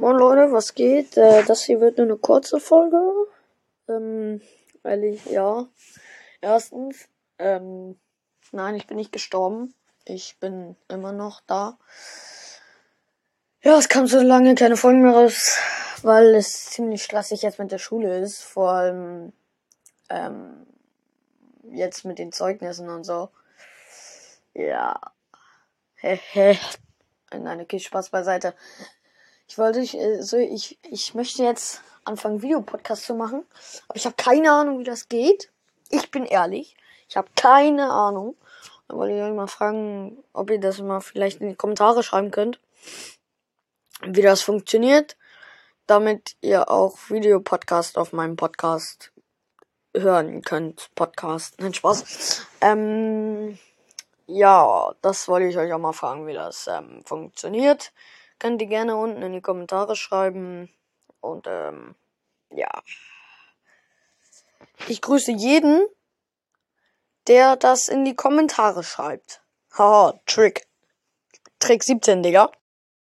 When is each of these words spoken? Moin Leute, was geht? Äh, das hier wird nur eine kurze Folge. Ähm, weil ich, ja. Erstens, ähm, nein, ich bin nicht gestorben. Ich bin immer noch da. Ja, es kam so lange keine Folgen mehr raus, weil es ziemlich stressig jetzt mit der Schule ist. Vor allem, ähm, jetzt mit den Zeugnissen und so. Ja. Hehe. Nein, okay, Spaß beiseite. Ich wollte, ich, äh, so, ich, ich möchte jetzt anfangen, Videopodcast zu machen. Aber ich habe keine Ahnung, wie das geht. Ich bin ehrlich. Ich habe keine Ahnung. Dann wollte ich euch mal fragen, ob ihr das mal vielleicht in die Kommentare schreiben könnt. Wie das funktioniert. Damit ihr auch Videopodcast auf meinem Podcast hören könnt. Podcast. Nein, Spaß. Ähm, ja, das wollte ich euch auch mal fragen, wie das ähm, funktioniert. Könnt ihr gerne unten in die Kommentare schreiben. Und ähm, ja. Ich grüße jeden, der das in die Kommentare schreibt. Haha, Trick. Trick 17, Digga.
Moin 0.00 0.16
Leute, 0.16 0.50
was 0.50 0.72
geht? 0.72 1.18
Äh, 1.18 1.44
das 1.44 1.62
hier 1.62 1.78
wird 1.82 1.98
nur 1.98 2.06
eine 2.06 2.16
kurze 2.16 2.58
Folge. 2.58 2.96
Ähm, 3.86 4.40
weil 4.82 5.04
ich, 5.04 5.26
ja. 5.26 5.68
Erstens, 6.40 7.06
ähm, 7.38 8.00
nein, 8.50 8.76
ich 8.76 8.86
bin 8.86 8.96
nicht 8.96 9.12
gestorben. 9.12 9.74
Ich 10.06 10.38
bin 10.40 10.74
immer 10.88 11.12
noch 11.12 11.42
da. 11.46 11.78
Ja, 13.62 13.76
es 13.76 13.90
kam 13.90 14.06
so 14.06 14.20
lange 14.20 14.54
keine 14.54 14.78
Folgen 14.78 15.02
mehr 15.02 15.12
raus, 15.12 15.58
weil 16.00 16.34
es 16.34 16.70
ziemlich 16.70 17.04
stressig 17.04 17.42
jetzt 17.42 17.58
mit 17.58 17.70
der 17.70 17.76
Schule 17.76 18.20
ist. 18.20 18.42
Vor 18.42 18.70
allem, 18.70 19.34
ähm, 20.08 20.66
jetzt 21.72 22.06
mit 22.06 22.18
den 22.18 22.32
Zeugnissen 22.32 22.88
und 22.88 23.04
so. 23.04 23.28
Ja. 24.54 24.98
Hehe. 25.96 26.58
Nein, 27.38 27.60
okay, 27.60 27.78
Spaß 27.78 28.08
beiseite. 28.08 28.54
Ich 29.50 29.58
wollte, 29.58 29.80
ich, 29.80 29.98
äh, 29.98 30.22
so, 30.22 30.36
ich, 30.36 30.78
ich 30.82 31.12
möchte 31.16 31.42
jetzt 31.42 31.82
anfangen, 32.04 32.40
Videopodcast 32.40 33.04
zu 33.04 33.14
machen. 33.16 33.44
Aber 33.88 33.96
ich 33.96 34.06
habe 34.06 34.14
keine 34.16 34.52
Ahnung, 34.52 34.78
wie 34.78 34.84
das 34.84 35.08
geht. 35.08 35.50
Ich 35.88 36.12
bin 36.12 36.24
ehrlich. 36.24 36.76
Ich 37.08 37.16
habe 37.16 37.26
keine 37.34 37.90
Ahnung. 37.90 38.36
Dann 38.86 38.96
wollte 38.96 39.16
ich 39.16 39.20
euch 39.20 39.34
mal 39.34 39.48
fragen, 39.48 40.22
ob 40.32 40.50
ihr 40.50 40.60
das 40.60 40.78
mal 40.80 41.00
vielleicht 41.00 41.40
in 41.40 41.48
die 41.48 41.56
Kommentare 41.56 42.04
schreiben 42.04 42.30
könnt. 42.30 42.60
Wie 44.02 44.22
das 44.22 44.40
funktioniert. 44.40 45.16
Damit 45.88 46.36
ihr 46.42 46.70
auch 46.70 46.96
Videopodcast 47.08 47.98
auf 47.98 48.12
meinem 48.12 48.36
Podcast 48.36 49.10
hören 49.96 50.42
könnt. 50.42 50.94
Podcast. 50.94 51.56
Nein, 51.58 51.74
Spaß. 51.74 52.46
Ähm, 52.60 53.58
ja, 54.28 54.94
das 55.02 55.26
wollte 55.26 55.48
ich 55.48 55.58
euch 55.58 55.72
auch 55.72 55.78
mal 55.80 55.92
fragen, 55.92 56.28
wie 56.28 56.34
das 56.34 56.68
ähm, 56.68 57.02
funktioniert. 57.04 57.92
Könnt 58.40 58.60
ihr 58.60 58.68
gerne 58.68 58.96
unten 58.96 59.22
in 59.22 59.32
die 59.32 59.42
Kommentare 59.42 59.94
schreiben. 59.94 60.68
Und 61.20 61.46
ähm, 61.46 61.94
ja. 62.50 62.70
Ich 64.88 65.02
grüße 65.02 65.30
jeden, 65.30 65.86
der 67.28 67.56
das 67.56 67.86
in 67.86 68.04
die 68.04 68.16
Kommentare 68.16 68.82
schreibt. 68.82 69.42
Haha, 69.76 70.18
Trick. 70.26 70.66
Trick 71.60 71.84
17, 71.84 72.22
Digga. 72.22 72.50